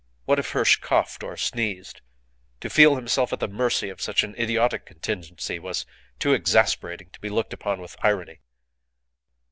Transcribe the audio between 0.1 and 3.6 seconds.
What if Hirsch coughed or sneezed? To feel himself at the